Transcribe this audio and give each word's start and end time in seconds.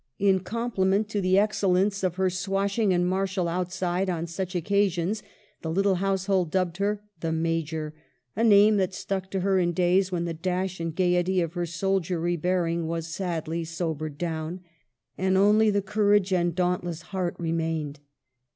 In 0.17 0.39
compliment 0.39 1.09
to 1.09 1.21
the 1.21 1.37
excellence 1.37 2.01
of 2.03 2.15
her 2.15 2.31
swashing 2.31 2.91
and 2.91 3.07
martial 3.07 3.47
outside 3.47 4.09
on 4.09 4.25
such 4.25 4.55
occasions, 4.55 5.21
the 5.61 5.69
little 5.69 5.93
household 6.01 6.49
dubbed 6.49 6.77
her" 6.77 7.03
The 7.21 7.31
Major," 7.31 7.93
a 8.35 8.43
name 8.43 8.77
that 8.77 8.95
stuck 8.95 9.29
to 9.29 9.41
her 9.41 9.59
in 9.59 9.73
days 9.73 10.11
when 10.11 10.25
the 10.25 10.33
dash 10.33 10.79
and 10.79 10.95
gayety 10.95 11.39
of 11.39 11.53
her 11.53 11.67
soldiery 11.67 12.35
bearing 12.35 12.87
was 12.87 13.09
sadly 13.13 13.63
sobered 13.63 14.17
down, 14.17 14.61
and 15.19 15.37
only 15.37 15.69
the 15.69 15.83
courage 15.83 16.33
and 16.33 16.55
dauntless 16.55 17.03
heart 17.13 17.35
remained. 17.37 17.99